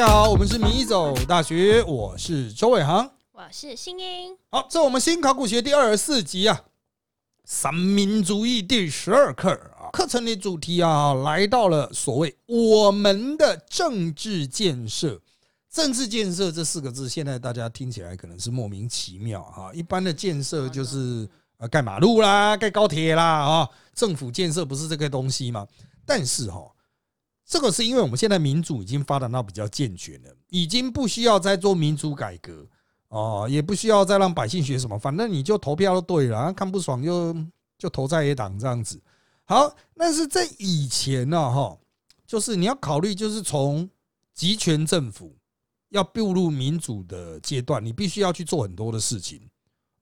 [0.00, 3.06] 家好，我们是米走大学，我是周伟航。
[3.32, 6.58] 我是新英，好，这我们新考古学第二十四集啊，
[7.44, 15.20] 三民主义第十二课啊，课程的主题啊，来到了所谓我们的政治建设。
[15.70, 19.70] 政治建设这四个字，现在大家听起来可能是莫名其妙哈。
[19.74, 25.66] 一般的建设就是呃盖马路啦、盖高铁啦啊，政府建设不是这个东西吗？
[26.06, 26.69] 但是哈，
[27.50, 32.64] 这个是因为我们现在民主已经发展到比较健全了，已经不需要再做民主改革
[33.08, 37.36] 哦，也不需要再让百姓学什么，反正你就投票就对了，看不爽就
[37.76, 39.02] 就投在野党这样子。
[39.44, 41.76] 好，但是在以前呢，哈，
[42.24, 43.90] 就是你要考虑，就是从
[44.32, 45.36] 集权政府。
[45.90, 49.40] 要步入民主的阶段，你必须要去做很多的事情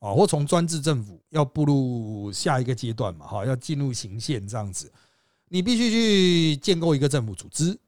[0.00, 4.92] 啊，或从专制政府要步入下一个阶段嘛，哈，要进入行宪这样子，
[5.48, 7.78] 你必须去建构一个政府组织，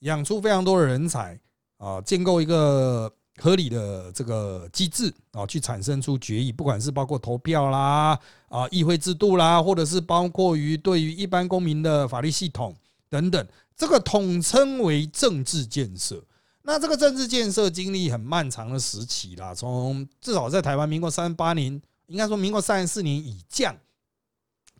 [0.00, 1.38] 养出非常多的人才
[1.78, 8.18] 啊，建构一个合理的这个机制啊，去产生出决议，不管是包括投票啦
[8.48, 12.74] 啊，议会制度啦，或者是包括于对于一般公民的法律系统
[13.08, 13.46] 等等，
[13.76, 16.22] 这个统称为政治建设。
[16.62, 23.76] 那这个政治建设经历很漫长的时期啦，从至少在台湾民国三十八年，应该说民国三十四年以降，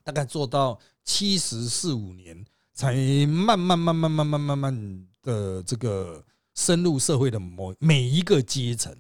[0.03, 6.23] 大概做到七十四五年，才慢慢慢慢慢慢慢慢的这个
[6.55, 8.95] 深入社会的某每一个阶层。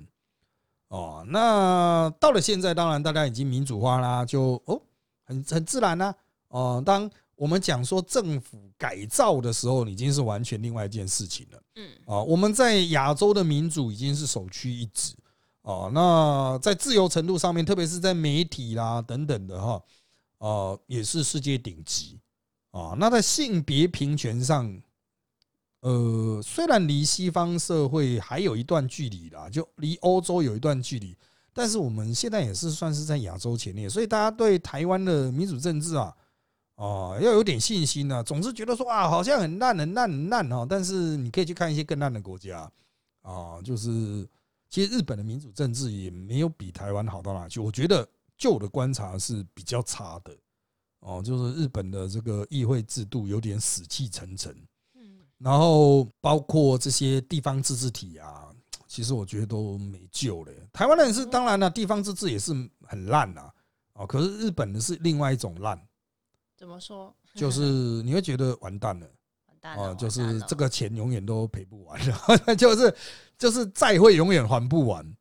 [0.89, 4.81] 哦，那到了现在，当然大家已经民主化啦，就哦
[5.25, 6.15] 很很自然啦。
[6.49, 7.11] 哦，当。
[7.37, 11.63] 我们讲说政府改造的时候，已经是完全另外一件事情了。
[11.75, 15.13] 嗯，啊，我们在亚洲的民主已经是首屈一指。
[15.61, 19.79] 哦，那在自由程度上面，特别是在媒体啦等等的哈，
[20.39, 22.19] 啊，也是世界顶级。
[22.71, 24.83] 啊，那在性别平权上，
[25.81, 31.17] 呃，虽然离西方社会还有一段距离啦，就离欧洲有一段距离，
[31.55, 36.15] 但是我们现在也是算是在亚洲前列，所以大家对台湾的民主政治啊。
[36.75, 38.23] 哦，要有点信心呢。
[38.23, 40.67] 总是觉得说啊，好像很烂、很烂、很烂哦。
[40.69, 42.71] 但是你可以去看一些更烂的国家
[43.23, 44.29] 啊，就是
[44.69, 47.61] 其实日本的民主政治也没有比台湾好到哪去。
[47.61, 50.37] 我觉得旧的观察是比较差的
[51.01, 54.55] 哦，就是日本的这个议会制度有点死气沉沉。
[54.95, 58.49] 嗯，然后包括这些地方自治体啊，
[58.89, 60.53] 其实我觉得都没救了。
[60.73, 62.53] 台湾人是当然了，地方自治也是
[62.83, 63.51] 很烂呐。
[63.93, 65.81] 哦，可是日本的是另外一种烂。
[66.57, 67.15] 怎么说？
[67.35, 67.61] 就是
[68.03, 69.07] 你会觉得完蛋了，
[69.47, 72.01] 完蛋了，就是这个钱永远都赔不完，
[72.57, 72.95] 就是
[73.39, 75.17] 就是债会永远还不完。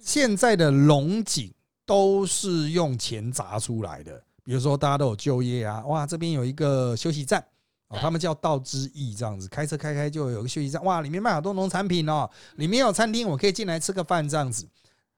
[0.00, 1.54] 现在的龙井
[1.90, 7.44] 都是用钱砸出来的，比如说大家都有就业啊，哇，这边有一个休息站
[7.88, 14.64] 哦，他们叫道之驿这样子，开车开开就有个休息站，哇，里面卖好多农产品哦，里面有餐厅，我可以进来吃个饭这样子。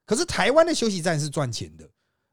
[0.07, 1.87] 可是台湾的休息站是赚钱的。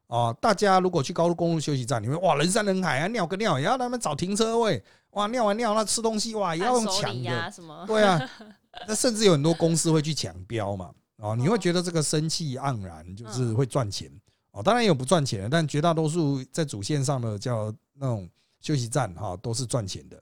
[0.06, 7.52] 哦，大家如果去高速公路休息站，你会哇人山人海啊，尿个尿也要他们找停车位，哇尿完尿那吃东西哇也要用抢的，
[7.86, 8.30] 对啊，
[8.88, 14.10] 那甚至有很多公司会去抢标嘛，啊，你会觉得这个生气盎然，就是会赚钱
[14.52, 18.28] 哦，当然有不赚钱的，但绝大多数在主线上的叫那种
[18.60, 20.20] 休息站哈都是赚钱的，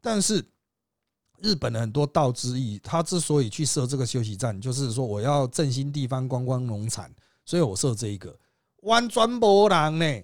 [0.00, 0.44] 但是
[1.38, 7.10] 日本的很多道之驿，他之所以去设这个休息站，就是说我要振兴地方观光农产，
[7.46, 8.38] 所以我设这一个。
[8.82, 10.22] 弯转博人呢？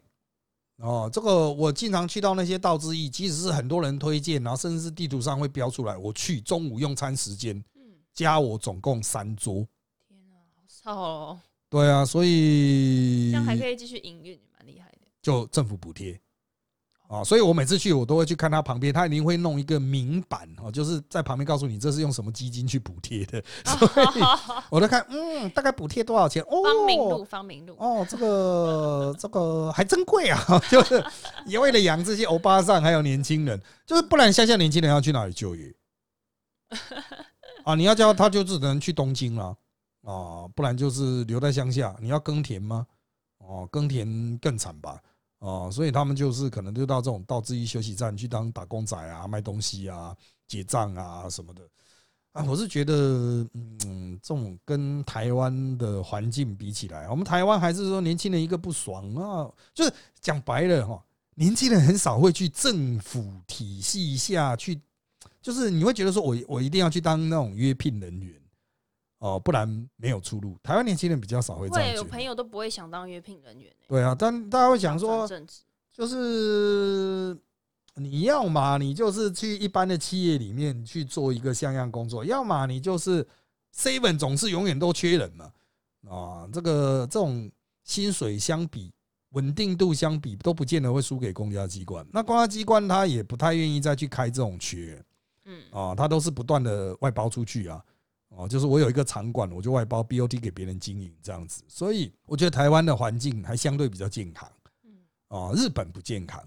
[0.77, 7.65] 哦，这个我经常去到那些道之驿，即使是很多人推荐，然后甚至是地图上会标出来，我去中午用餐时间，
[8.12, 9.67] 加我总共三桌。
[10.06, 11.41] 天哪，好少哦！
[11.69, 14.99] 对啊，所以这样还可以继续营运，蛮厉害的。
[15.22, 16.21] 就政府补贴。
[17.09, 24.21] 啊，所以我每次去，我都会去看他旁边，他一定会弄一个明板哦，就是在旁边告诉你这是用什么基金去补贴的， 所以
[24.69, 26.43] 我在看，嗯，大概补贴多少钱？
[26.49, 31.00] 哦，方明路，方明路，哦，这个 这个还真贵啊， 就是
[31.47, 35.73] 也为了养这些欧巴桑还有年轻人，就是不然乡下年轻人要去哪里就业？
[37.62, 39.56] 啊，你要叫他就只能去东京了
[40.06, 41.97] 啊，不然就是留在乡下。
[42.00, 42.87] 你要耕田吗？
[43.38, 45.03] 哦，耕田更惨吧。
[45.41, 50.17] 哦，所以他们就是可能就到这种道之一休息站去当打工仔啊，卖东西啊，
[50.47, 51.62] 结账啊什么的
[52.32, 52.43] 啊。
[52.44, 61.05] 我是觉得，嗯，这种跟台湾的环境比起来，我们台湾还是说年轻人一个不爽啊，就是讲白了哈，
[61.35, 64.81] 年轻人很少会去政府体系下去，
[65.43, 68.41] 就是你会觉得说我我一定要去当那种约聘人员。
[69.19, 70.59] 哦，不然没有出路。
[70.63, 73.73] 台湾年轻人比较少会这样有朋友都不会想当约聘人员。
[73.89, 75.27] 对啊，但大家会想说，
[75.91, 77.37] 就是
[77.95, 83.27] 你要嘛，你就是去一般的企业里面去做一个像样工作；要么你就是
[83.75, 85.53] seven 总是永远都缺人嘛，
[86.07, 87.51] 啊，这个这种
[87.85, 88.93] 薪水相比、
[89.31, 92.07] 稳定度相比，都不见得会输给公家机关。
[92.13, 95.03] 那公家机关他也不太愿意再去开这种缺，
[95.47, 97.83] 嗯啊，他都是不断的外包出去啊，
[98.37, 101.62] 哦，就是我有一个场馆，我就外包 BOT 给别人经营这样子。
[101.67, 104.50] 所以我觉得台湾的环境还相对比较健康。
[104.85, 104.93] 嗯
[105.29, 106.41] 啊，日本不健康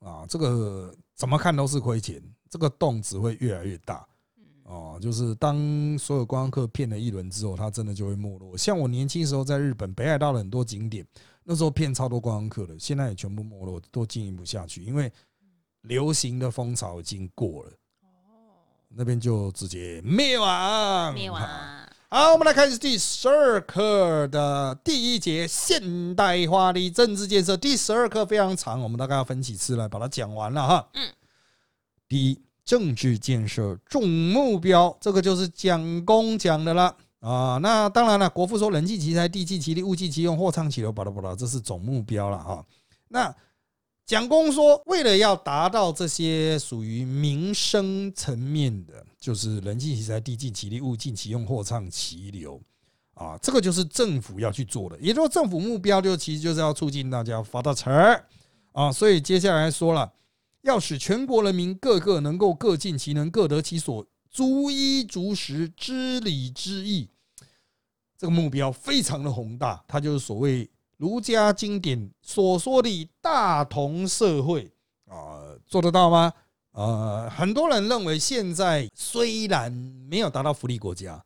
[0.00, 4.06] 啊，这个怎么看都是亏钱，这个洞只会越来越大
[4.36, 4.98] 嗯哦。
[5.00, 5.56] 就是当
[5.96, 8.56] 所有观光客骗了一轮之后，它真的就会没落。
[8.56, 11.06] 像我年轻时候在日本北海道的很多景点，
[11.44, 15.10] 那时候骗超多观光客的，现在也全部没落，都经营不下去，因为
[15.82, 17.77] 流行的风潮已经过了，哦，
[18.88, 21.14] 那边就直接灭亡。
[21.14, 21.40] 灭亡
[22.10, 27.54] 好我们来开始第十二课的第一节现代化的政治建设。
[27.54, 30.88] 第十二课非常长，我们大概要分几次来把它讲完了哈。
[30.94, 31.12] 嗯，
[32.08, 36.96] 第一，政治建设总目标，这个就是蒋公讲的啦。
[37.20, 42.64] 啊，那当然了，国父说人尽其才，地尽其力，物尽其用，货畅其流，巴拉巴拉，这是总目标了哈。
[43.08, 43.34] 那
[44.08, 52.58] 蒋公说，为了要达到这些属于民生层面的，就是人尽其才，地尽其力，物尽其用，货畅其流
[53.12, 54.98] 啊，这个就是政府要去做的。
[54.98, 58.24] 也就是说，政府目标就其实就是要促进大家发大财
[58.72, 58.90] 啊。
[58.90, 60.10] 所以接下来说了，
[60.62, 67.10] 要使全国人民个个能够各尽其能，各得其所，逐一逐十，知礼知义。
[68.16, 70.66] 这个目标非常的宏大，它就是所谓
[70.98, 74.70] 儒家经典所说的大同社会
[75.06, 76.32] 啊，做得到吗？
[76.72, 81.24] 呃，很多人认为现在虽然没有达到福利国家，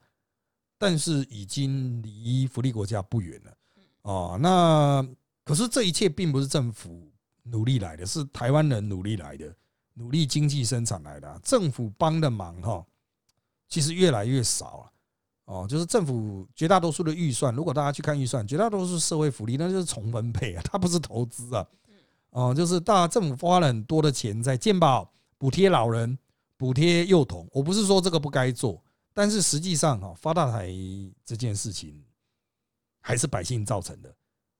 [0.78, 3.52] 但是已经离福利国家不远了
[4.02, 4.38] 哦。
[4.40, 5.06] 那
[5.44, 7.10] 可是这一切并不是政府
[7.42, 9.54] 努力来的，是台湾人努力来的，
[9.94, 11.40] 努力经济生产来的。
[11.42, 12.86] 政府帮的忙哈，
[13.68, 14.91] 其实越来越少了。
[15.52, 21.66] 哦，就是政府绝大多数的预算，如果大家去看预算，绝大多数社会福利，那就是重分配啊， 它不是投资啊。
[22.30, 26.18] 哦，就是大政府花了很多的钱在健保、补贴老人、
[26.56, 27.46] 补贴幼童。
[27.52, 28.82] 我不是说这个不该做，
[29.12, 30.72] 但是实际上哈，发大财
[31.22, 32.02] 这件事情
[33.02, 34.14] 还是百姓造成的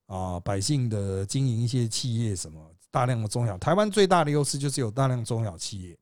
[0.09, 2.61] 啊，百姓的经营一些企业什么
[2.91, 5.99] 大量的中小，台湾最大的优势就是有大量中小企业。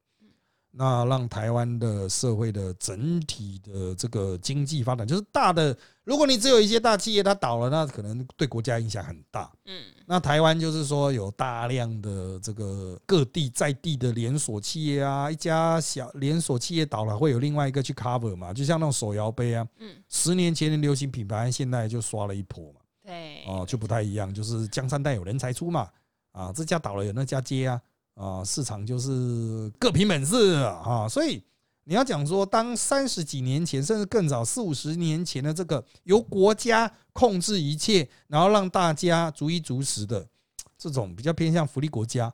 [0.73, 5.77] 那让台湾的社会的整体的这个经济发展，就是大的。
[6.05, 9.51] 如果你只有一些大企业它倒了，那可能对国家影响很大。
[9.67, 9.83] 嗯。
[10.07, 25.89] 那台湾就是说有大量的这个各地在地的连锁企业啊，一家小连锁企业倒了，会有另外一个去 cover 嘛，就像那种手摇杯啊，嗯，十年前的流行品牌，现在就刷了一波嘛，对，哦，就不太一样，就是江山代有人才出嘛，
[26.33, 27.81] 啊，这家倒了有那家接啊，
[28.15, 31.43] 啊，市场就是各凭本事啊，所以
[31.85, 40.29] 你要讲说，当三十几年前，甚至更早四五十年前的这个由国家控制一切，然后让大家逐一逐食的
[40.77, 42.33] 这种比较偏向福利国家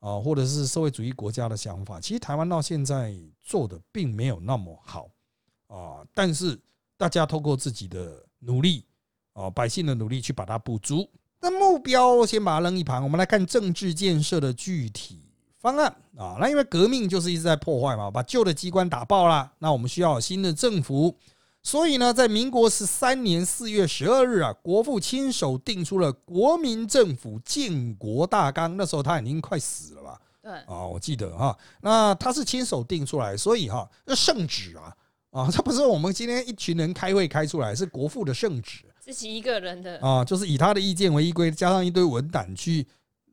[0.00, 5.08] 啊，或者是社会主义国家的想法，其实台湾到现在做的并没有那么好
[5.66, 6.58] 啊，但是
[6.96, 8.84] 大家透过自己的努力
[9.34, 11.08] 啊，百姓的努力去把它补足。
[11.48, 15.20] 那目标先把它扔一旁，我们来看政治建设的具体
[15.60, 15.86] 方案
[16.16, 16.36] 啊。
[16.40, 21.16] 那因为革命就是一直在破坏嘛，把旧的机关打爆了，那我们需要有新的政府。
[21.62, 28.76] 所以呢，在民国十三年四月十二日啊，国父亲手定出了国民政府建国大纲。
[28.76, 30.20] 那时候他已经快死了吧？
[30.42, 34.92] 对，啊，我记得哈，那他是亲手定出来，所以哈，那圣旨啊，
[35.30, 38.84] 啊，这不是我们今天一群人开会开出来，是国父的圣旨。
[39.06, 42.84] 自己一个人的，啊，就是以他的意见为依归，加上一堆文档去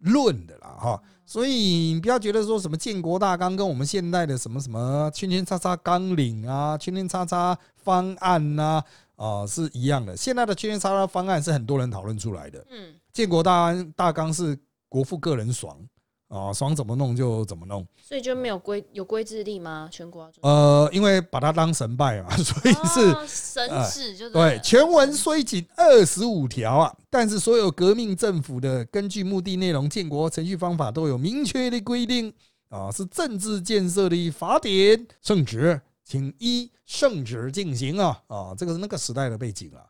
[0.01, 1.01] 论的啦，哈。
[1.25, 8.83] 所以你不要觉得说什么建国大纲跟我们现代的什么什么圈圈叉叉纲领啊、圈圈叉叉方案呐
[9.15, 10.15] 啊是一样的。
[10.15, 14.55] 现在的圈圈叉叉方案是很多人讨论出来的，嗯，建国大大纲是
[14.87, 15.75] 国父个人爽
[16.33, 17.85] 啊，爽怎么弄就怎么弄。
[18.01, 19.87] 所以就没有规有规制力吗？
[19.91, 32.33] 全国呃，因为把它当神拜嘛， 所以是哦神旨，就对，全文虽仅二十五条啊，但是所有革命政府的根据目的、内容、建国程序、方法都有明确的规定
[32.69, 39.85] 啊，是政治建设的法典圣旨，请依圣旨进行啊啊，这个是那个时代的背景啊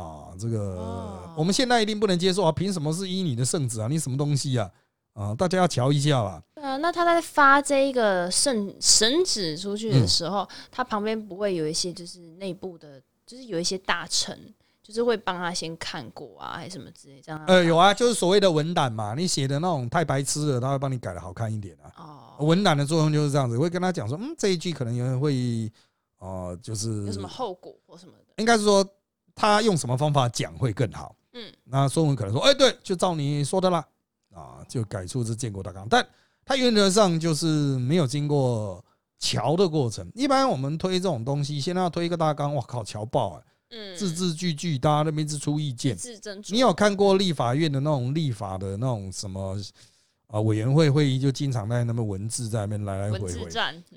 [0.00, 0.04] 啊，
[0.38, 3.88] 这个哦我们现在一定不能接受啊，凭什么是依你的圣旨啊？
[3.90, 4.70] 你什么东西啊？
[5.18, 6.40] 啊，大家要瞧一下吧。
[6.54, 14.38] 对啊，那他在发这一个圣神旨出去的时候，他旁边不会有一些就是内部的，就是有一些大臣，
[14.80, 17.44] 就是会帮他先看过啊，还是什么之类这样。
[17.46, 22.36] 呃，有啊，就是所谓的文胆嘛，你写的那种太白痴了，他会帮你改的好看一点啊。
[22.38, 25.68] 哦，文胆的作用就是这样子，会跟他讲说，嗯，这一句可能有人会
[26.18, 28.34] 哦，就是有什么后果或什么的？
[28.36, 28.88] 应该是说
[29.34, 31.16] 他用什么方法讲会更好。
[31.32, 33.84] 嗯，那孙文可能说，哎，对，就照你说的啦，
[34.38, 36.06] 啊，就改出这建国大纲，但
[36.44, 37.46] 它原则上就是
[37.78, 38.84] 没有经过
[39.18, 40.10] 桥的过程。
[40.14, 43.42] 一般我们推这种东西，现在要推一个大纲，哇靠，桥爆啊！
[43.70, 45.94] 嗯，字字句句，大家那边只出意见。
[46.48, 49.56] 你有看过立法院的那种立法的那种什么
[50.28, 53.30] 啊委员会会议，就经常在那边文字在那边来来回回。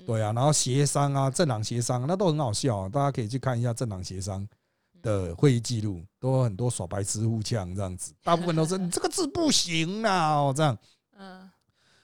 [0.04, 4.46] 对啊，然后协商啊，政党协商，那都很好笑啊，大家可以去看一下政党协商
[5.02, 10.78] 的会议记录，都有很多耍白痴互呛这样子，大部分都是 你这个字不行啊，哦这样。
[11.18, 11.50] 嗯，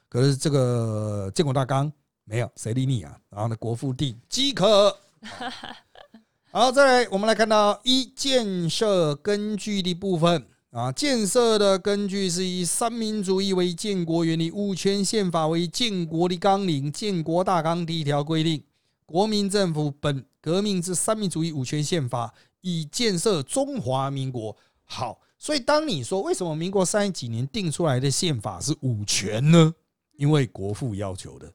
[0.08, 1.90] 可是这个建国大纲
[2.24, 3.18] 没有，谁理你啊？
[3.30, 4.94] 然后呢，国父定饥渴。
[6.50, 16.90] 好，再来，我们来看到一建设根据的部分啊，建设的根据是以三民主义为建国原理，五权宪法为建国的纲领。
[16.90, 18.62] 建国大纲第一条规定，
[19.04, 24.56] 国民政府本革命之三民主义五权宪法，以建设中华民国。
[24.84, 29.74] 好，所以当你说为什么民国三十几年定出来的宪法是五权呢？
[30.16, 31.52] 因为国父要求的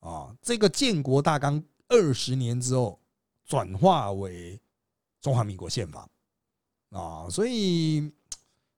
[0.00, 2.98] 啊，这个建国大纲二十年之后
[3.44, 4.58] 转化为
[5.20, 6.08] 中华民国宪法
[6.90, 8.10] 啊，所以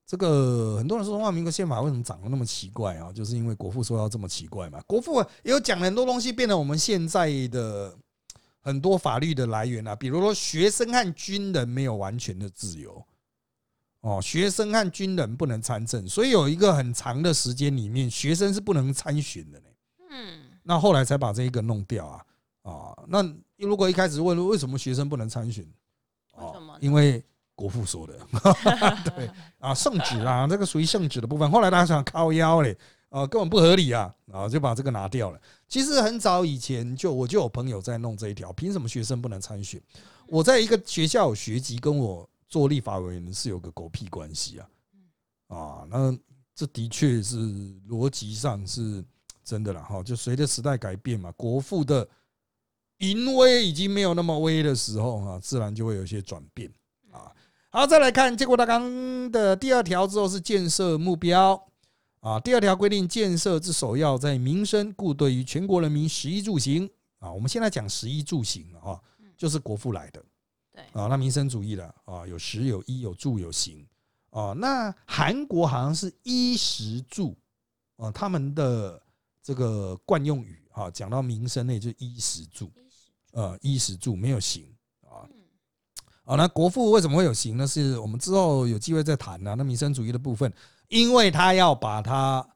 [0.04, 3.12] 这个很多人说中华民国宪法为什么长得那么奇怪啊？
[3.12, 4.82] 就是因为国父说要这么奇怪嘛。
[4.86, 7.96] 国父也有讲很多东西，变成我们现在的
[8.66, 13.00] 很多法律的来源啊，比如说学生和军人没有完全的自由。
[14.00, 19.64] 哦，学生和军人不能参政，所以有一个很长的时间里面，学生是不能参选的呢。
[20.10, 22.24] 嗯，那后来才把这一个弄掉啊
[22.62, 22.98] 啊！
[23.06, 23.24] 那
[23.56, 25.64] 如果一开始问为什么学生不能参选，
[26.36, 27.22] 为什么因为
[27.54, 28.18] 国父说的，
[29.14, 29.30] 对
[29.60, 31.48] 啊，圣旨啊，这个属于圣旨的部分。
[31.48, 32.76] 后来大家想靠腰嘞，
[33.10, 35.40] 啊，根本不合理啊，啊，就把这个拿掉了。
[35.68, 39.80] 其实很早以前就我就有朋友在弄这一条，凭什么学生不能参选？
[40.28, 44.68] 我在一个学校学籍，跟我做立法委员是有个狗屁关系啊
[45.48, 45.86] 啊！
[45.90, 46.16] 那
[46.54, 47.36] 这的确是
[47.88, 49.04] 逻辑上是
[49.44, 50.02] 真的了哈。
[50.02, 52.08] 就随着时代改变嘛，国父的
[52.98, 56.72] 淫威已经没有那么威的时候啊，自然就会有一些转变
[57.10, 57.32] 啊。
[57.70, 61.60] 好，再来看建国大纲的第二条之后是建设目标
[62.26, 62.40] 啊。
[62.40, 66.90] 第二条规定，建设之首要在民生，故对于全国人民食衣住行
[67.20, 69.00] 啊，我们现在讲食衣住行啊，
[69.36, 70.24] 就是国父来的。
[70.72, 73.86] 对，啊，那民生主义的啊，有食有衣有住有行
[74.30, 74.52] 啊。
[74.52, 77.36] 那韩国好像是衣食住
[77.96, 79.00] 啊，他们的
[79.42, 82.70] 这个惯用语啊，讲到民生类就衣食住，
[83.32, 84.66] 呃，衣食住没有行
[85.04, 85.24] 啊。
[86.24, 87.66] 啊，那国父为什么会有行呢？
[87.66, 89.54] 是我们之后有机会再谈啊。
[89.54, 90.52] 那民生主义的部分，
[90.88, 92.46] 因为他要把它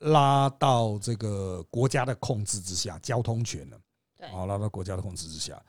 [0.00, 3.78] 拉到这个国家的控制之下，交通权了。
[4.16, 5.60] 对，啊，拉到国家的控制之下。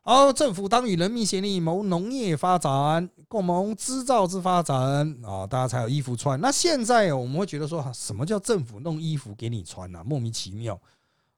[0.00, 4.76] 好，政府当与人民协力谋农业发展，共谋织造之发展
[5.24, 6.40] 啊，大家才有衣服穿。
[6.40, 10.04] 那现在我们会觉得说，什么叫政府弄衣服给你穿啊？
[10.04, 10.80] 莫名其妙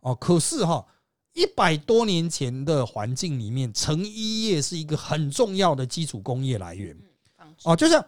[0.01, 0.15] 哦。
[0.15, 0.85] 可是哈，
[1.33, 6.95] 一百多年前的环境里面，成衣业是一个很重要的基础工业来源
[7.65, 7.75] 哦。
[7.75, 8.05] 就像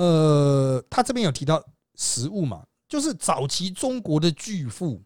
[0.00, 1.62] 呃，他这边有提到
[1.94, 5.02] 食物嘛，就是早期中国的巨富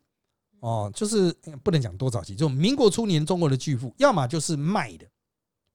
[0.60, 5.04] 哦，就是呃不能讲多早期，就民国初年中国的巨富，要么就是卖的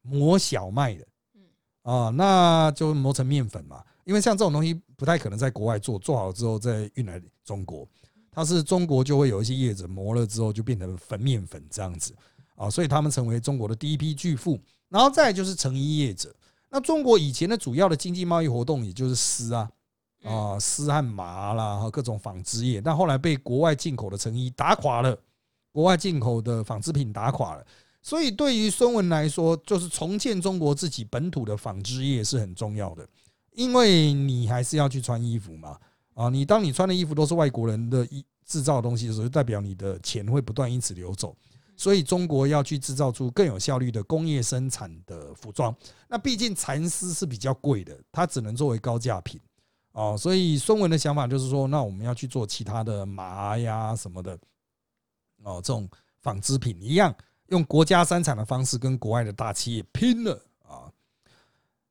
[0.01, 1.41] 磨小麦的嗯，
[1.83, 3.83] 啊，那就磨成面粉嘛。
[4.05, 7.85] 因为像这种东西不太可能在国外做，做好之后再运来中国，
[8.31, 12.15] 它是中国就会有一些叶子磨了之后就变成粉面粉这样子
[12.55, 14.57] 啊，所以他们成为中国的第一批巨富。
[14.87, 16.33] 然后再就是成衣业者，
[16.69, 19.69] 那中国以前的主要的经济贸易活动也就是丝啊。
[20.21, 25.17] 啊，丝和麻啦，和各种纺织业，但后来被国外进口的成衣打垮了，
[25.71, 27.65] 国外进口的纺织品打垮了，
[28.01, 33.07] 所以对于孙文来说，就是重建中国自己本土的纺织业是很重要的，
[33.53, 35.79] 因为你还是要去穿衣服嘛，
[36.15, 41.33] 啊，你当你穿的衣服都是外国人的衣制造的东西的时候，就代表你的钱会不断因此流走，
[41.79, 45.73] 所以中国要去制造出更有效率的工业生产的服装，
[46.09, 49.39] 那毕竟蚕丝是比较贵的，它只能作为高价品。
[49.93, 54.37] 哦，所以孙文的想法就是说，那我们要去做其他的麻呀什么的，
[55.41, 55.89] 哦，这种
[56.21, 57.15] 纺织品一样，
[57.47, 60.91] 用国家生产的方式跟国外的大企业拼了啊。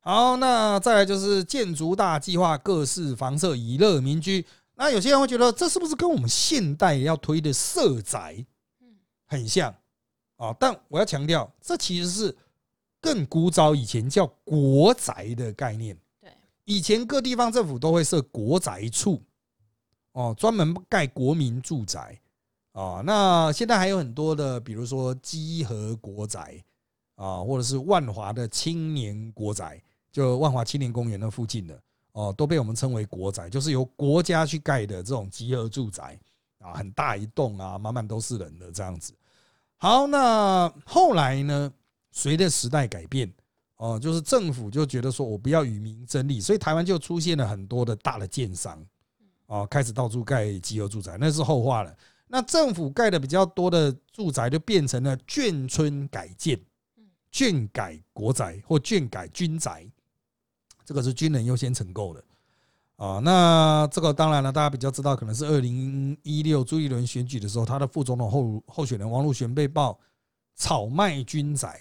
[0.00, 4.44] 好，那再来就是建筑大计划，各式房舍以乐民居。
[4.74, 8.44] 那有些人会觉得，这是不是跟我们现代要推的社宅
[9.28, 9.72] 很像
[10.36, 10.52] 啊？
[10.58, 12.36] 但我要强调，这其实是
[13.00, 15.96] 更古早以前叫国宅的概念。
[16.20, 19.22] 对，以前各地方政府都会设国宅处，
[20.12, 22.18] 哦，专门盖国民住宅，
[22.72, 26.60] 哦，那现在还有很多的，比如说基和国宅，
[27.14, 29.80] 啊，或者是万华的青年国宅，
[30.10, 31.80] 就万华青年公园那附近的
[32.12, 36.18] 哦，都被我们称为国宅，就是由国家去盖的这种集合住宅
[36.58, 39.12] 啊，很大一栋啊，满满都是人的这样子。
[39.76, 41.72] 好，那后来呢，
[42.12, 43.32] 随着时代改变，
[43.76, 48.84] 哦，就是政府就觉得说我不要与民争利，所以台湾就出现了很多的大的建商，
[49.46, 51.96] 哦，开始到处盖集合住宅，那是后话了。
[52.26, 56.60] 那政府盖的比较多的住宅，就变成了眷村改建。
[57.30, 59.86] 眷改国宅或眷改军宅，
[60.82, 62.24] 这个是军人优先承购的
[62.98, 63.18] 啊。
[63.24, 69.98] 那这个当然了，大家比较知道，可能是二零一六朱一伦选举的时候，他的副总统候候选人王禄玄被曝
[70.54, 71.80] 炒卖军宅，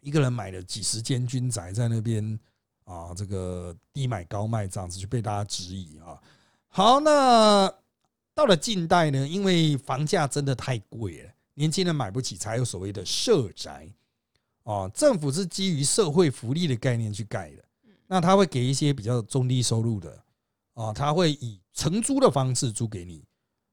[0.00, 2.38] 一个人买了几十间军宅在那边
[2.84, 6.20] 啊，这个低买高卖这样子，就被大家质疑啊。
[6.68, 7.72] 好，那
[8.34, 13.88] 到了近代呢，因为房价真的太贵了，年轻人买不起，才有所谓的社宅。
[14.64, 17.64] 哦，政府是基于社会福利的概念去盖的，
[18.10, 20.18] 那他会给一些比较中低收入的，
[20.72, 23.22] 啊，他会以承租的方式租给你，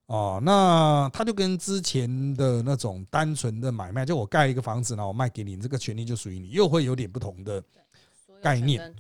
[0.08, 7.64] 哦，那他就跟之前的那种单纯的买卖，就我盖一个房子，然后我卖给你，这个权利就属于你，又会有点不同的
[8.42, 8.94] 概念。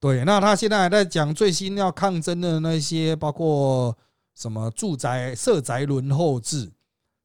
[0.00, 3.94] 对，那他现在还在讲最新要抗争的那些，包括
[4.34, 6.72] 什么住宅社宅轮候制，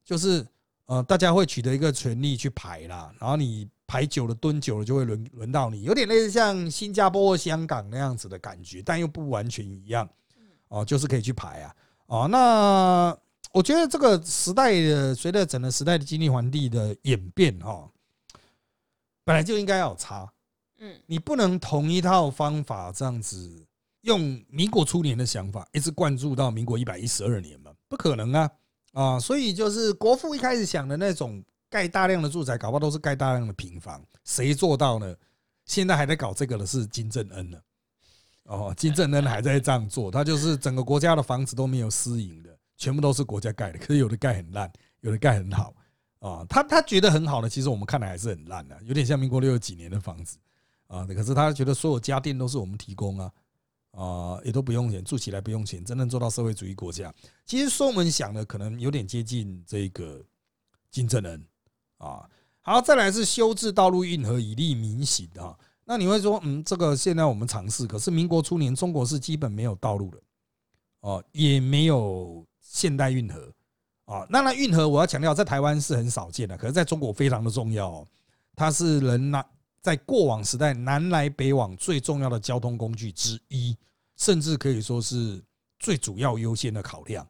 [0.04, 0.46] 就是
[0.84, 3.66] 呃，大家会取得一个权利去排啦，然后你。
[3.88, 10.06] 排久了，蹲久了就会轮轮到你，有点类似像新加坡或香港那样子的感觉，但又不完全一样。
[10.68, 11.74] 哦，就是可以去排啊。
[12.06, 13.18] 哦，那
[13.50, 17.90] 我觉得这个时代的随着整个时代的经济环境的演变，哈，
[19.24, 20.30] 本来就应该要有差。
[20.80, 23.66] 嗯，你不能同一套方法这样子
[24.02, 27.72] 用民国初年的想法一直灌注到民国一百一十二年嘛？
[27.88, 28.50] 不可能啊！
[28.92, 31.42] 啊，所以就是国父一开始想的那种。
[31.70, 35.14] 盖大量的住宅，搞不好都是盖大量的平房，谁做到呢？
[35.64, 37.58] 现在还在搞这个的是金正恩呢。
[38.44, 43.78] 哦，金正恩还在这样做， 他就是整个国家的房子都没有私营的，全部都是国家盖的。
[43.78, 45.74] 可是有的盖很烂，有的盖很好
[46.20, 46.46] 啊。
[46.48, 50.38] 他他觉得很好的，其实我们看来还是很烂的，有点像民国六十几年的房子
[50.86, 51.04] 啊。
[51.04, 53.32] 可是他觉得所有家电都是我们提供啊，
[53.90, 57.12] 啊，也都不用钱，住起来不用钱，真正做到社会主义国家。
[57.44, 60.24] 其实说我们想的可能有点接近这个
[60.90, 61.44] 金正恩。
[61.98, 62.28] 啊，
[62.62, 65.56] 好，再来是修治道路运河以利民行啊。
[65.84, 70.20] 那你会说，嗯，这个现在我们尝试，可是民国初年中国是基本没有道路的，
[71.00, 73.52] 哦，也没有现代运河
[74.04, 74.26] 啊。
[74.28, 78.06] 那那运河我要强调，在台湾是很少见的，可是在中国非常的重要哦。
[78.54, 79.44] 它是人南
[79.80, 83.76] 在过往时代南来北往最重要的交通工具之一，
[84.16, 85.42] 甚至可以说是
[85.78, 87.26] 最主要优先的考量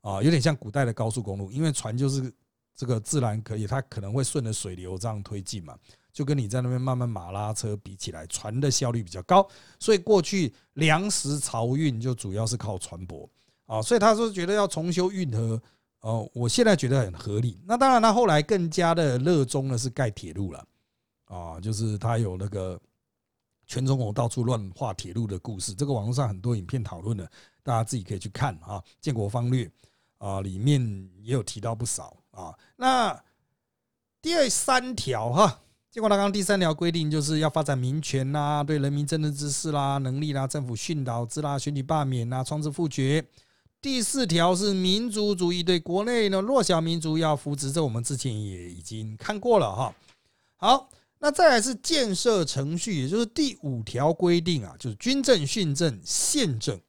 [0.00, 2.32] 啊，有点像古代的高速公路，因为船就是。
[2.76, 5.74] 这个自然可以，它可能会顺着水流这样推进嘛，
[6.12, 9.48] 就跟你在那边慢慢马拉车比起来，船的效率比较高，
[9.80, 13.26] 所以过去粮食漕运就主要是靠船舶
[13.64, 15.60] 啊，所以他说觉得要重修运河，
[16.00, 17.58] 哦，我现在觉得很合理。
[17.66, 20.62] 那当然，他后来更加的热衷的是盖铁路了
[21.24, 22.78] 啊，就是他有那个
[23.66, 27.28] 全中国到处乱画铁路的故事，这个网络上很多影片讨论的，
[27.62, 29.64] 大家自己可以去看啊，《建国方略》
[30.18, 30.80] 啊，里面
[31.22, 32.16] 也有提到不少。
[32.36, 33.22] 啊，那
[34.20, 43.26] 第二三条哈，建国大纲第三条规定就是要发展民权啦，对人民政治知识啦、能力啦、政府训导之啦、选举罢免啦、创制复决。
[43.80, 49.94] 第四条是民族主义，对国内的弱小民族要扶持，这我们之前也已经看过了哈。
[50.56, 56.80] 好，那再来是建设程序，也就是第五条规定啊，就是军政、训政、宪政。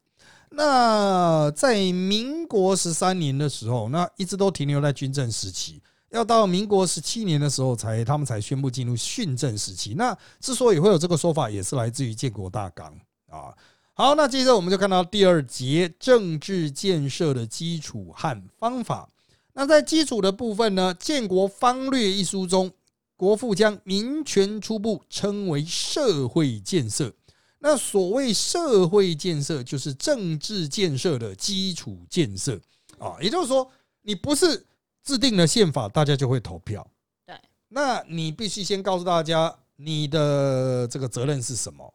[0.50, 9.94] 那在民国十三年的时候，那一直都停留在军政时期，要到民国十七年的时候才他们才宣布进入训政时期。
[9.96, 12.92] 那之所以会有这个说法，也是来自于建国大纲
[13.30, 13.54] 啊。
[13.94, 19.10] 好，那接着我们就看到第二节政治建设的基础和方法。
[19.54, 22.72] 那在基础的部分呢，《建国方略》一书中，
[23.16, 27.12] 国父将民权初步称为社会建设。
[27.60, 32.60] 那所谓社会建设，就是政治建设的基础建设
[33.00, 33.17] 啊。
[33.20, 33.67] 也就是说，
[34.04, 34.63] 你不是
[35.04, 36.86] 制定了宪法，大家就会投票。
[37.26, 37.36] 对，
[37.70, 41.91] 那你必须先告诉大家你的这个责任是什么，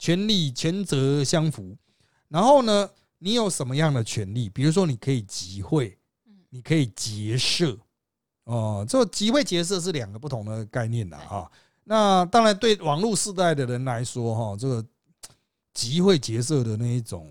[0.00, 1.76] 权利权责相符。
[2.28, 4.48] 然后呢，你有什么样的权利？
[4.48, 5.96] 比如说，你可以集会，
[6.50, 7.78] 你可以结社。
[8.42, 11.48] 哦，这集会结社是两个不同的概念的啊。
[11.84, 14.84] 那当然，对网络时代的人来说，哈，这个。
[15.74, 17.30] 集会结社的那一种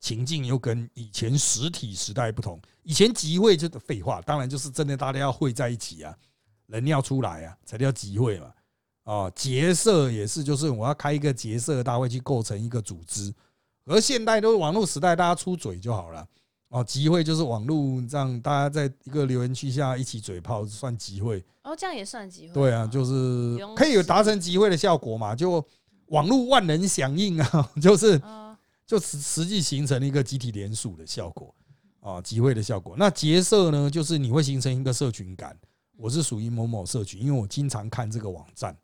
[0.00, 2.60] 情境，又跟以前实体时代不同。
[2.82, 6.16] 以前集会就是废话，当然就是真的大家要会在一起啊，
[6.66, 8.52] 人要出来啊，才叫集会嘛。
[9.04, 13.32] 哦，结社也是，就是我要开一个结社大会去构成一个组织。
[13.84, 16.26] 而现代都是网络时代，大家出嘴就好了。
[16.68, 21.44] 哦，集会就是网络让大家在一个留言区下一起嘴炮，算集会。
[21.64, 22.54] 哦，这样也算集会。
[22.54, 25.34] 对啊，就是可以有达成集会的效果嘛？
[25.34, 25.62] 就
[26.12, 28.20] 网络万人响应啊， 就是
[28.86, 31.54] 就实实际形成了一个集体联署的效果
[32.00, 32.94] 啊，集会的效果。
[32.98, 35.58] 那结社呢，就是你会形成一个社群感。
[35.96, 38.76] 我是属于某某社群，因为我经常看这个网站。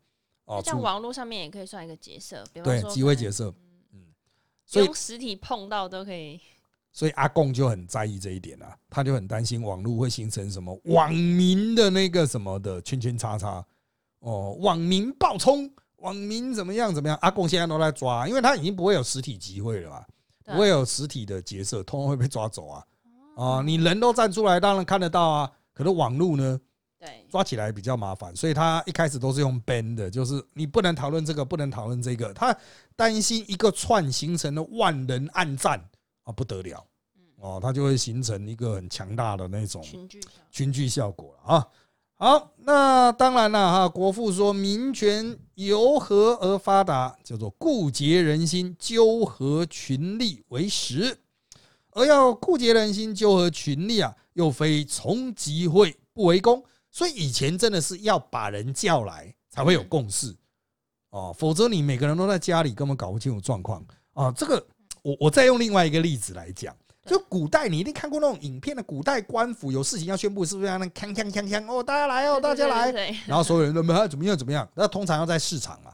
[0.45, 3.53] 哦，像网络上面也可以算一个结社，对，集会结社。
[3.93, 4.05] 嗯，
[4.65, 6.39] 所以实体碰到都可以。
[6.91, 13.63] 所以阿贡就很在意这一点啊，他就很担心网络会形成什么网民的那个什么的圈圈叉叉
[14.19, 15.69] 哦，网民暴冲，
[16.01, 17.17] 网民怎么样怎么样？
[17.21, 20.05] 阿贡现在都在抓，因为他已经不会有实体集会了嘛，
[20.45, 22.85] 不会有实体的角色，通常会被抓走啊
[23.35, 23.61] 啊！
[23.61, 26.59] 你人都站出来，当然看得到啊，可是网络呢，
[26.99, 32.55] 对，抓起来比较麻烦，所以他一开始都是用 ban 的，就是你不能讨论这个，不能讨论这个，他
[32.95, 35.79] 担心一个串形成了万人暗战
[36.23, 36.31] 啊。
[36.31, 36.85] 不得了，
[37.37, 41.65] 哦，他就会形成一个很强大的那种群聚群聚效果啊。
[42.21, 43.87] 好，那当然了哈。
[43.87, 47.17] 国父说，民权由何而发达？
[47.23, 51.17] 叫做固结人心，纠合群力为实。
[51.91, 56.61] 而要固结人心，纠合群力啊，又非从集会不为功。
[56.91, 60.35] 所以以前真的是要把人叫来才会有共识
[61.11, 64.29] 哦，否则你每个人都在家里，根本搞不清楚状况啊。
[64.33, 64.67] 这个。
[65.01, 66.75] 我我再用另外一个例子来讲，
[67.09, 72.91] 就古代你一定看过那种影片的，古代官府有事情要宣布，是不是要那锵锵锵锵哦，大家来哦，大家来，
[73.25, 74.69] 然后所有人都么怎么样怎么样？
[74.75, 75.89] 那通常要在市场啊，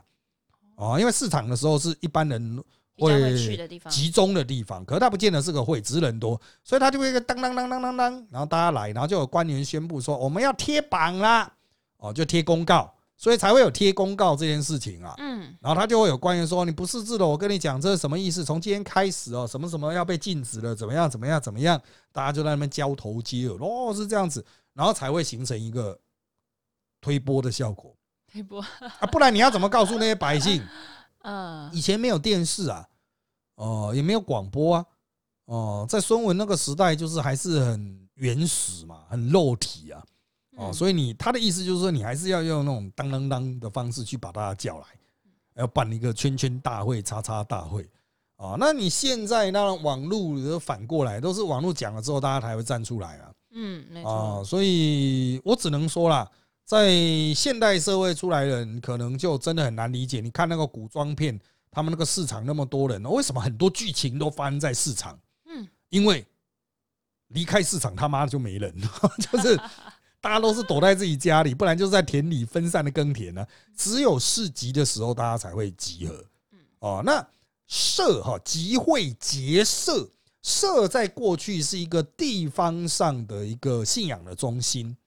[0.76, 2.64] 哦，因为市场的时候是一般人
[2.98, 11.52] 会去的地方，集中的地方，可是他不见得是个会，只是人多，所以他就会一个当当当当当当，然后大家来，然后就有官员宣布说我们要贴榜啦，
[11.98, 12.95] 哦，就贴公告。
[13.18, 18.44] 所以才会有贴公告这件事情啊，嗯，然后他就会有官员说你不识字的，我跟你讲这是什么意思？
[18.44, 21.82] 从今天开始哦，什么什么要被禁止了，怎么样怎么样怎么样？
[22.12, 25.98] 大家就在那边交头接耳，哦，是这样子，然后才会形成一个
[27.00, 27.96] 推波的效果。
[28.28, 30.62] 推 波啊，不然你要怎么告诉那些百姓？
[31.24, 32.86] 嗯， 以前没有电视啊，
[33.56, 34.86] 哦，也没有广播啊，
[35.46, 40.04] 哦，在孙文那个时代，就是还是很原始嘛，很肉体啊。
[40.58, 44.86] 哦，所以你他的意思就是说，你还是要用那种当当当的方式去把大家叫来，
[45.56, 47.86] 要办一个圈圈大会、叉叉大会
[48.38, 48.56] 啊。
[48.58, 53.32] 那你现在那网络反过来，都是网络讲了之后，大家才会站出来啊。
[53.52, 54.44] 嗯，没错。
[54.46, 56.30] 所以我只能说啦，
[56.64, 56.94] 在
[57.34, 60.22] 现代社会出来人，可能就真的很难理解。
[60.22, 61.38] 你看那个古装片，
[61.70, 65.20] 他们那个市场那么多人，为什么很多剧情都发生在市场？
[65.48, 66.26] 嗯，因为
[67.28, 68.74] 离开市场他妈就没人，
[69.20, 69.60] 就是。
[70.26, 73.46] 大家都是躲在自己家里，不然就是在田里分散的耕田呢。
[73.78, 76.26] 只有市集的时候，大家才会集合。
[76.80, 77.24] 哦，那
[77.68, 80.10] 社哈集会结社，
[80.42, 84.98] 社在过去是一个地方上的一个信仰的中心。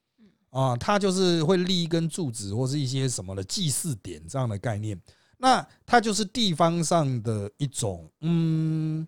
[0.51, 4.97] 啊，它就是会立一根柱子或是一些什么的祭祀点这样的概念。
[5.37, 9.05] 那它就是地方上的一种，嗯，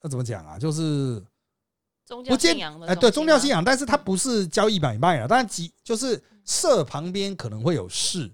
[0.00, 0.58] 那怎么讲啊？
[0.58, 1.22] 就是。
[2.26, 5.26] 不见哎，对宗教信仰，但是它不是交易买卖啊。
[5.26, 8.32] 当然，集就是社旁边可能会有市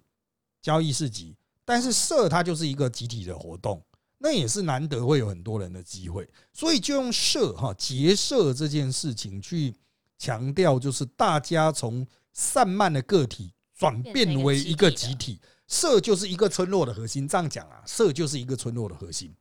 [0.62, 3.82] 交易市集，但是社它就是一个集体的活动，
[4.18, 9.74] 那也是难得会有很多人的机会，所以就用社哈结社这件事情去
[10.18, 17.26] 强调，就是大家从散漫的个体转变为一个集体，社就是一个村落的核心。
[17.26, 19.34] 这样讲啊，社就是一个村落的核心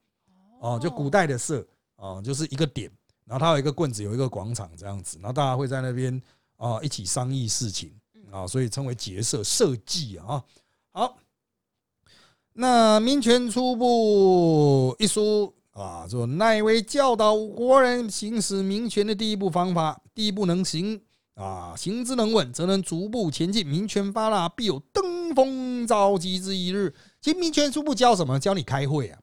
[0.59, 1.65] 哦，就古代的社
[1.97, 2.91] 哦，就是一个点。
[3.25, 6.21] 然后他有一个棍子，有一个广场这样子，然后大家会在那边
[6.57, 7.91] 啊一起商议事情
[8.31, 10.43] 啊，所以称为结社社稷啊。
[10.91, 11.17] 好，
[12.53, 19.99] 那《民权初步》一书啊，说乃为教导国人行使民权的第一步方法。
[20.13, 21.01] 第一步能行
[21.33, 23.65] 啊，行之能稳，则能逐步前进。
[23.65, 26.93] 民权发达，必有登峰造极之一日。
[27.19, 28.39] 其实《民权初步》教什么？
[28.39, 29.19] 教你开会啊。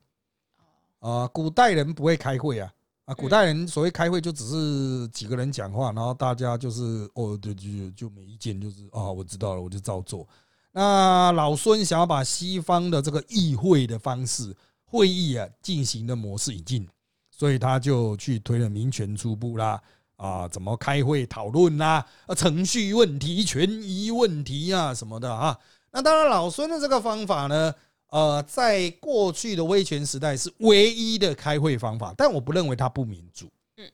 [0.99, 2.73] 啊，古代人不会开会啊。
[3.11, 10.25] 啊，古代人所谓开会就只是几个人讲话，然后大家就是哦，对，就就没意见，就是啊，我知道了，我就照做。
[10.71, 16.89] 那老孙想要把西方的这个议会的方式、会议啊进行的模式引进，
[17.33, 19.83] 所以他就去推了民权初步啦，
[20.15, 25.59] 啊，怎么开会讨论啦，啊，程序问题、权益问题啊什么的啊。
[25.91, 27.75] 那当然，老孙的这个方法呢。
[28.11, 33.47] 呃，在过去的威权时代是唯一的开会方法，但我不认为它不民主。
[33.77, 33.91] 嗯，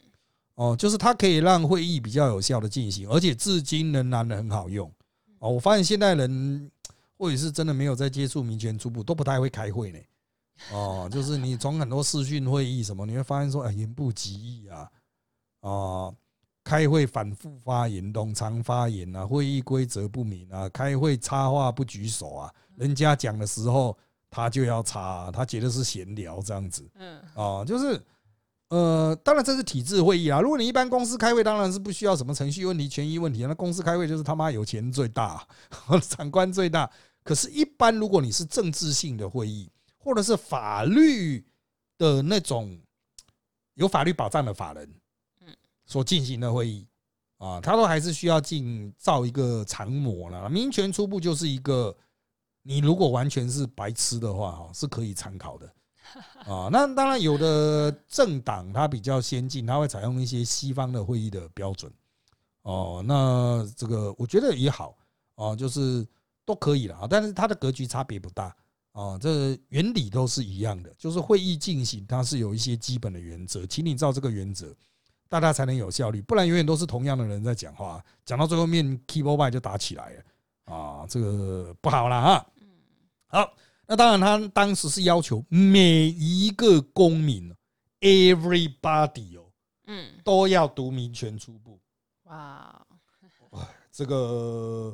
[0.55, 4.90] 哦，就是它可以让会议比较有效的进行，而且至今仍然很好用。
[5.38, 6.70] 哦，我发现现代人
[7.18, 9.98] 或者是真的没有在接触民权初步，都不太会开会呢。
[10.72, 14.90] 哦，就是你从很多视讯会议什么，你会发现说，哎，言不及义啊，
[15.61, 16.14] 啊，
[16.64, 23.94] 开会反复发言，冗长发言啊，会议规则不明啊，开会插话不举手啊，人家讲的时候
[24.37, 26.87] 他就要插，他觉得是闲聊这样子。
[26.94, 28.01] 嗯，啊，就是。
[28.68, 30.40] 呃，当然这是体制会议啊。
[30.40, 33.46] 如果你一般公司开会，当然是不需要什么程序问题、权益问题。
[33.46, 35.46] 那公司开会就是他妈有钱最大，
[36.03, 36.90] 长官最大。
[37.22, 41.46] 可是，一般如果你是政治性的会议，或者是法律
[41.96, 42.77] 的那种
[43.75, 44.92] 有法律保障的法人，
[45.46, 46.85] 嗯，所进行的会议
[47.38, 50.51] 啊，他都还是需要进造一个常模了。
[50.51, 51.96] 民权初步就是一个，
[52.66, 55.72] 你如果完全是白痴的话，哈，是可以参考的。
[56.46, 61.92] 啊， 那当然有的政党它比较先进，它会采用一些西方的会议的标准。
[62.62, 64.96] 哦，那这个我觉得也好
[65.37, 66.07] 啊，就是
[66.44, 67.07] 都可以了啊。
[67.09, 68.55] 但是它的格局差别不大
[68.92, 74.74] 啊，这原理都是一样的，就是会议进行它是有一些基本的原则，请你照这个原则，
[75.29, 82.46] 大家才能有效率，不然永远都是同样的人在讲话，讲到最后面 keyboard 就打起来了啊，这个不好了啊。
[83.29, 83.53] 好。
[83.89, 87.55] 那当然，他当时是要求每一个公民
[88.01, 89.45] ，everybody 哦，
[89.87, 91.79] 嗯，都要读民权初步。
[92.25, 92.85] 哇，
[93.93, 94.93] 这个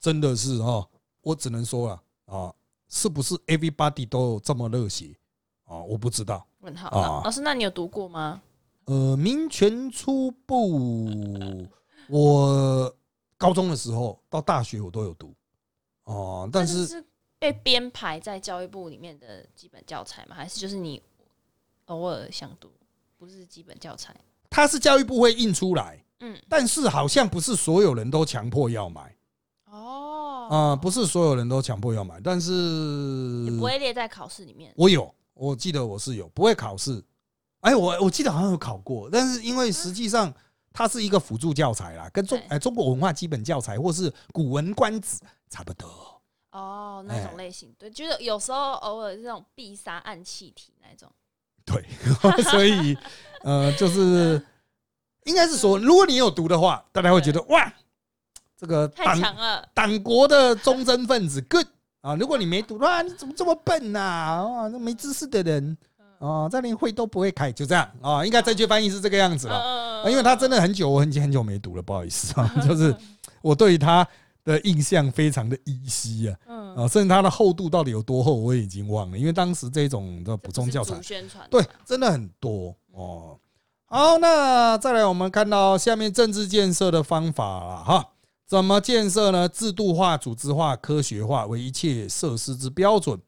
[0.00, 0.84] 真的是哈，
[1.20, 2.52] 我只能说了啊，
[2.88, 5.16] 是不是 everybody 都有这么热血
[5.62, 5.78] 啊？
[5.78, 6.44] 我不知道。
[6.58, 8.42] 问号啊，老师，那你有读过吗？
[8.86, 11.68] 呃，民权初步，
[12.08, 12.92] 我
[13.36, 15.32] 高中的时候到大学我都有读
[16.06, 17.06] 哦，但是。
[17.38, 20.34] 被编排在教育部里面的基本教材吗？
[20.34, 21.02] 还是就是你
[21.86, 22.72] 偶尔想读，
[23.16, 24.14] 不是基本教材？
[24.48, 29.14] 它是教育部会印出来，嗯，但是好像不是所有人都强迫要买。
[29.66, 34.72] 哦，啊，不是所有人都强迫要买，但是不会列在考试里面。
[34.76, 37.04] 我有，我记得我是有，不会考试。
[37.60, 40.32] 哎，我我记得好像有考过，但是因为实际上
[40.72, 45.18] 它是一个辅助教材啦，跟中哎中国文化基本教材或是古文观止
[45.50, 46.15] 差不多。
[46.56, 51.12] 哦，那种类型，对，就是有时候偶尔这种必杀暗气体那种，
[51.66, 52.96] 对，所以
[53.42, 54.42] 呃，就是
[55.24, 57.70] 应该是说，如果你有毒的话，大家会觉得哇，
[58.56, 61.66] 这个太强了，党国的忠贞分子，good
[62.00, 62.14] 啊！
[62.14, 64.00] 如果你没毒的话，你怎么这么笨呐？
[64.00, 65.76] 啊，那没知识的人
[66.18, 72.96] 啊，再连会都不会开，就这样啊，应该正确翻译是这个样子了，因为他真的很久，我很很久没读了，不好意思啊，就是
[73.42, 74.08] 我对于他。
[74.46, 76.38] 的印象非常的依稀啊，
[76.76, 80.94] 啊，甚至它的厚度到底有多厚，我已经忘了，因为当时这种的补充教材，
[81.50, 83.36] 对，真的很多哦。
[83.86, 88.12] 好，那再来，我们看到下面政治建设的方法了哈，
[88.46, 89.48] 怎么建设呢？
[89.48, 93.20] 制度化、组织化、科学化为一切设施之标准。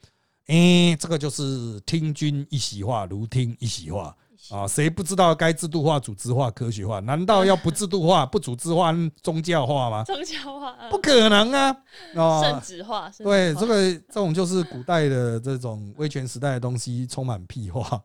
[0.47, 4.17] 哎，这个就是听君一席话，如听一席话。
[4.51, 7.01] 啊，谁不知道该制度化、组织化、科学化？
[7.01, 10.03] 难道要不制度化、不组织化、宗教化吗？
[10.05, 11.77] 宗教化不可能啊！
[12.15, 18.03] 啊，圣旨化，对，这个这种就是古代的这种威权时代的东西，充满屁话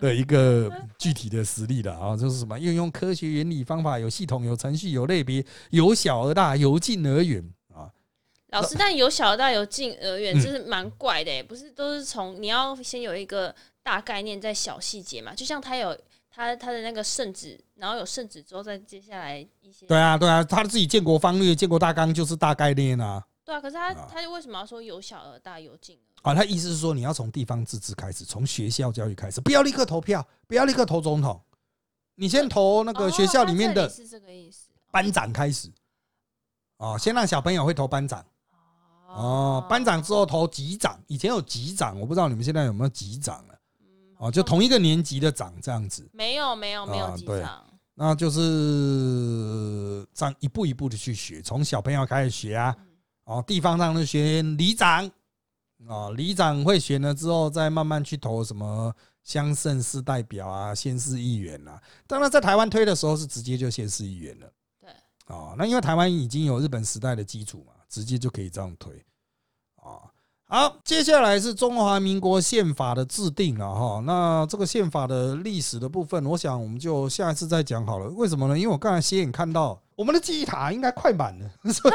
[0.00, 2.16] 的一个具体的实例了啊！
[2.16, 7.40] 就是什么运用科学原理方法，有系统、有程序、有类别，由小而大，由近而远
[7.72, 7.86] 啊！
[8.48, 13.54] 老师，但由小而大，由近而远，这是蛮怪的，不是都是从你要先有一个。
[13.86, 15.96] 大概念在小细节嘛，就像他有
[16.28, 19.86] 他他的那个圣旨，然后有圣旨之后，再接下来一些。
[19.86, 23.24] 对啊，对啊，他自己建国方略、建国大纲就是大概念啊。
[23.44, 25.96] 对啊，可是他他为什么要说由小而大由近？
[26.22, 31.40] 啊，他意思是说你要从地方自治开始，从学校教育开始，不要立刻投票，不要立刻投总统，
[32.16, 34.70] 你先投那个学校里面的，是这个意思。
[34.90, 35.70] 班长开始，
[36.78, 38.26] 哦，先让小朋友会投班长，
[39.06, 43.55] 哦，班长之后投级长，以前有级长，我不知道你们现在有没有级长了。
[44.18, 52.76] 哦，就同一个年级的长这样子，没有没有没有级长，那就是这样一步一步的去学，从小朋友开始学啊，
[53.24, 55.10] 哦，地方上的学里长，
[55.86, 61.78] 哦，里长会选了之后，再慢慢去投什么乡镇市代表啊、县市议员啊。
[62.06, 64.50] 当然，在台湾推的时候是直接就县市议员了，
[64.80, 64.90] 对，
[65.26, 68.94] 哦，那因为台湾已经有日本时代的基础嘛，直接就可以这样推，
[69.76, 70.08] 啊。
[70.48, 74.00] 好，接下来是中华民国宪法的制定了哈。
[74.06, 78.06] 那这个宪法的历史的部分，我想我们就下一次再讲好了。
[78.10, 78.56] 为什么呢？
[78.56, 81.94] 因为我刚才斜眼看到我们的记忆塔应该快满了， 所以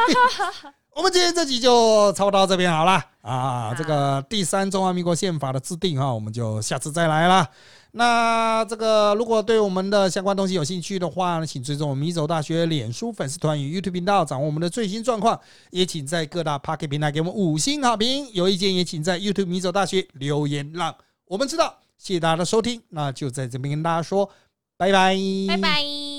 [0.94, 3.74] 我们今天这集就差不多到这边好了啊。
[3.74, 7.48] 这个第三中华民国宪法的制定哈，我们就下次再来啦。
[7.94, 15.40] 那这个如果对我们的相关东西有兴趣的话呢，请追踪我们米走大学脸书粉丝团与 YouTube 频道，掌握我们的最新状况。
[15.72, 21.78] 也请在各大 Pocket 平台给我们五星好评，有意见也请在 YouTube 米走大学留言，让我们知道。
[21.98, 24.30] 谢谢大家的收听，那就在这边跟大家说
[24.78, 25.16] 拜拜，
[25.48, 26.11] 拜拜。